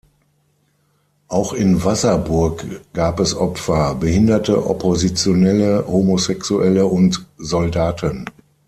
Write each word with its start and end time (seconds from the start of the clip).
Auch 1.27 1.53
in 1.53 1.83
Wasserburg 1.83 2.65
gab 2.91 3.19
es 3.19 3.35
Opfer: 3.35 3.93
Behinderte, 3.93 4.65
Oppositionelle, 4.67 5.85
Homosexuelle 5.87 6.87
und 6.87 7.27
Soldaten. 7.37 8.25